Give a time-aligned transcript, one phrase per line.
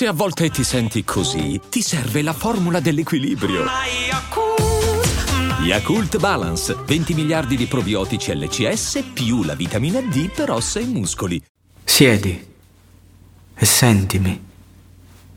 [0.00, 3.66] Se a volte ti senti così, ti serve la formula dell'equilibrio.
[5.62, 11.44] Yakult Balance, 20 miliardi di probiotici LCS più la vitamina D per ossa e muscoli.
[11.84, 12.46] Siedi
[13.54, 14.42] e sentimi.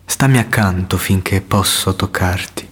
[0.06, 2.70] Stammi accanto finché posso toccarti.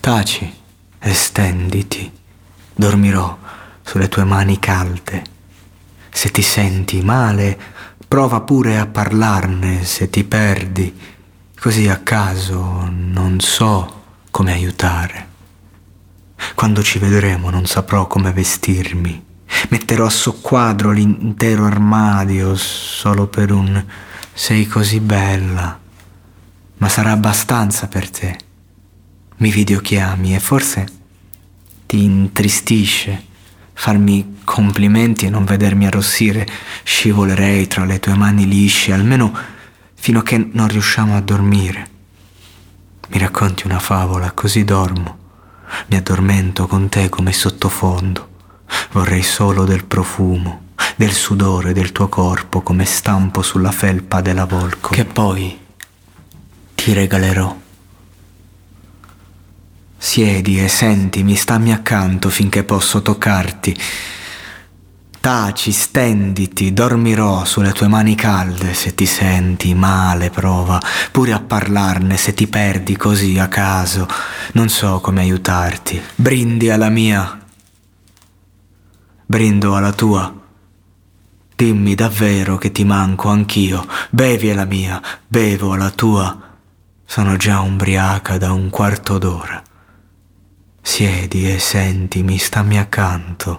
[0.00, 0.54] Taci
[0.98, 2.12] e stenditi.
[2.74, 3.38] Dormirò
[3.80, 5.24] sulle tue mani calde.
[6.10, 7.58] Se ti senti male,
[8.14, 10.96] prova pure a parlarne se ti perdi.
[11.58, 15.28] Così a caso non so come aiutare.
[16.54, 19.24] Quando ci vedremo non saprò come vestirmi.
[19.70, 23.84] Metterò a soqquadro l'intero armadio solo per un
[24.32, 25.76] sei così bella.
[26.76, 28.38] Ma sarà abbastanza per te.
[29.38, 30.86] Mi videochiami e forse
[31.86, 33.24] ti intristisce
[33.74, 36.46] farmi complimenti e non vedermi arrossire.
[36.82, 39.36] Scivolerei tra le tue mani lisce, almeno
[39.94, 41.88] fino a che non riusciamo a dormire.
[43.08, 45.18] Mi racconti una favola, così dormo.
[45.88, 48.28] Mi addormento con te come sottofondo.
[48.92, 54.90] Vorrei solo del profumo, del sudore del tuo corpo come stampo sulla felpa della volco,
[54.90, 55.58] che poi
[56.74, 57.62] ti regalerò.
[60.14, 63.76] Siedi e sentimi, stammi accanto finché posso toccarti.
[65.18, 72.16] Taci, stenditi, dormirò sulle tue mani calde se ti senti male, prova pure a parlarne
[72.16, 74.06] se ti perdi così a caso.
[74.52, 76.00] Non so come aiutarti.
[76.14, 77.36] Brindi alla mia.
[79.26, 80.32] Brindo alla tua.
[81.56, 83.84] Dimmi davvero che ti manco anch'io.
[84.10, 86.38] Bevi alla mia, bevo alla tua.
[87.04, 89.60] Sono già ubriaca da un quarto d'ora.
[90.86, 93.58] Siedi e sentimi, stammi accanto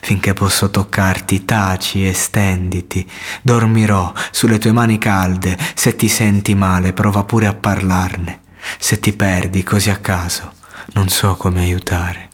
[0.00, 3.08] finché posso toccarti, taci e stenditi.
[3.40, 8.40] Dormirò sulle tue mani calde, se ti senti male prova pure a parlarne.
[8.78, 10.54] Se ti perdi così a caso,
[10.94, 12.31] non so come aiutare.